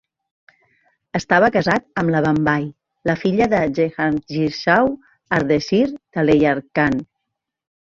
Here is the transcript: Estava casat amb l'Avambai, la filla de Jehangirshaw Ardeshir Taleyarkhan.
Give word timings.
Estava 1.19 1.49
casat 1.55 1.85
amb 2.03 2.13
l'Avambai, 2.15 2.65
la 3.11 3.15
filla 3.25 3.49
de 3.53 3.61
Jehangirshaw 3.81 4.91
Ardeshir 5.41 5.85
Taleyarkhan. 5.95 7.01